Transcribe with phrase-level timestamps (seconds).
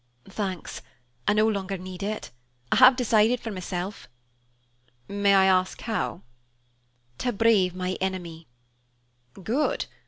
[0.27, 0.81] "Thanks,
[1.27, 2.31] I no longer need it.
[2.71, 4.07] I have decided for myself."
[5.07, 6.23] "May I ask how?"
[7.19, 8.47] "To brave my enemy."
[9.35, 9.85] "Good!